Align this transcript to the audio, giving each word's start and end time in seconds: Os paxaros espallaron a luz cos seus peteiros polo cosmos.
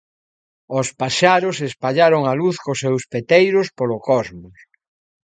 Os 0.79 0.87
paxaros 0.99 1.57
espallaron 1.69 2.21
a 2.31 2.33
luz 2.41 2.55
cos 2.63 2.79
seus 2.83 3.03
peteiros 3.11 3.67
polo 3.77 3.97
cosmos. 4.09 4.57